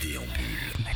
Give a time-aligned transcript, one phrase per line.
[0.00, 0.89] déambule.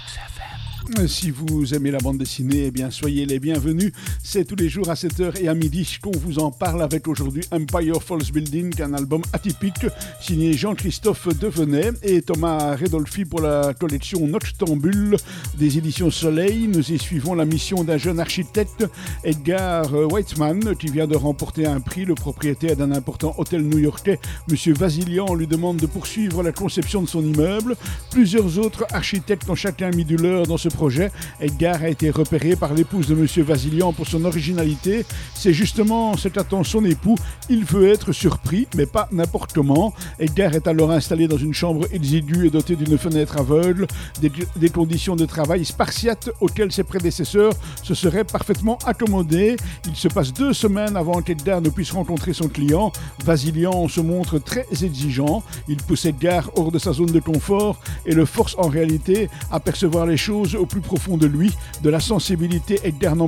[1.07, 3.93] Si vous aimez la bande dessinée, eh bien soyez les bienvenus.
[4.23, 7.43] C'est tous les jours à 7h et à midi qu'on vous en parle avec aujourd'hui
[7.51, 9.87] Empire Falls Building, un album atypique
[10.21, 15.17] signé Jean-Christophe Devenet et Thomas Redolfi pour la collection Noctambule
[15.59, 16.69] des éditions Soleil.
[16.69, 18.87] Nous y suivons la mission d'un jeune architecte,
[19.25, 22.05] Edgar Weitzman, qui vient de remporter un prix.
[22.05, 24.21] Le propriétaire d'un important hôtel new-yorkais,
[24.51, 24.75] M.
[24.75, 27.77] Vasilian, lui demande de poursuivre la conception de son immeuble.
[28.11, 31.11] Plusieurs autres architectes ont chacun mis du leur dans ce projet.
[31.41, 33.27] Edgar a été repéré par l'épouse de M.
[33.45, 35.05] Vasilian pour son originalité.
[35.35, 37.17] C'est justement cet attend son époux.
[37.49, 39.93] Il veut être surpris, mais pas n'importe comment.
[40.19, 43.87] Edgar est alors installé dans une chambre exiguë et dotée d'une fenêtre aveugle,
[44.21, 49.57] des, des, conditions de travail spartiates auxquelles ses prédécesseurs se seraient parfaitement accommodés.
[49.87, 52.93] Il se passe deux semaines avant qu'Edgar ne puisse rencontrer son client.
[53.25, 55.43] Vasilian se montre très exigeant.
[55.69, 59.61] Il pousse Edgar hors de sa zone de confort et le force en réalité à
[59.61, 61.55] percevoir les choses au plus profond de lui.
[61.83, 62.81] De la sensibilité,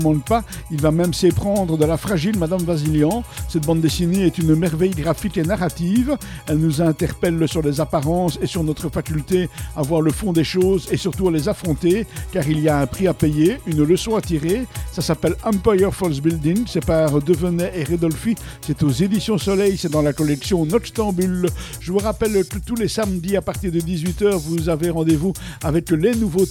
[0.03, 0.43] manque pas.
[0.71, 3.23] Il va même s'éprendre de la fragile Madame Vasilian.
[3.49, 6.17] Cette bande dessinée est une merveille graphique et narrative.
[6.49, 10.45] Elle nous interpelle sur les apparences et sur notre faculté à voir le fond des
[10.45, 13.85] choses et surtout à les affronter, car il y a un prix à payer, une
[13.85, 14.65] leçon à tirer.
[14.93, 16.65] Ça s'appelle Empire Falls Building.
[16.67, 18.35] C'est par Devenet et Redolfi.
[18.61, 19.77] C'est aux éditions Soleil.
[19.77, 21.49] C'est dans la collection Noctambule.
[21.81, 25.91] Je vous rappelle que tous les samedis à partir de 18h, vous avez rendez-vous avec
[25.91, 26.47] les nouveaux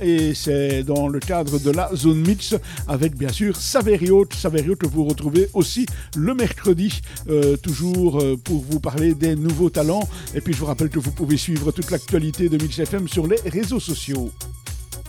[0.00, 2.54] et c'est dans le cadre de la zone mix
[2.86, 5.84] avec bien sûr Saverio, Saverio que vous retrouvez aussi
[6.16, 10.08] le mercredi, euh, toujours euh, pour vous parler des nouveaux talents.
[10.34, 13.26] Et puis je vous rappelle que vous pouvez suivre toute l'actualité de Mix FM sur
[13.26, 14.30] les réseaux sociaux.